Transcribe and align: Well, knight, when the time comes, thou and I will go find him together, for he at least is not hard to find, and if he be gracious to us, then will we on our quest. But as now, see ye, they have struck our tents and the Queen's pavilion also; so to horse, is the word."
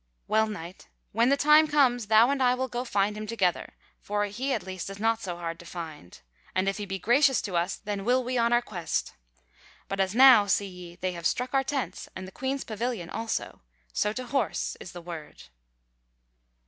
Well, 0.27 0.47
knight, 0.47 0.87
when 1.11 1.29
the 1.29 1.37
time 1.37 1.67
comes, 1.67 2.07
thou 2.07 2.31
and 2.31 2.41
I 2.41 2.55
will 2.55 2.67
go 2.67 2.83
find 2.83 3.15
him 3.15 3.27
together, 3.27 3.75
for 3.99 4.25
he 4.25 4.51
at 4.51 4.63
least 4.63 4.89
is 4.89 4.97
not 4.97 5.23
hard 5.23 5.59
to 5.59 5.65
find, 5.67 6.19
and 6.55 6.67
if 6.67 6.79
he 6.79 6.87
be 6.87 6.97
gracious 6.97 7.39
to 7.43 7.55
us, 7.55 7.75
then 7.75 8.03
will 8.03 8.23
we 8.23 8.35
on 8.35 8.51
our 8.51 8.63
quest. 8.63 9.13
But 9.87 9.99
as 9.99 10.15
now, 10.15 10.47
see 10.47 10.65
ye, 10.65 10.95
they 10.95 11.11
have 11.11 11.27
struck 11.27 11.53
our 11.53 11.63
tents 11.63 12.09
and 12.15 12.27
the 12.27 12.31
Queen's 12.31 12.63
pavilion 12.63 13.11
also; 13.11 13.61
so 13.93 14.11
to 14.13 14.25
horse, 14.25 14.75
is 14.79 14.91
the 14.93 15.03
word." 15.03 15.43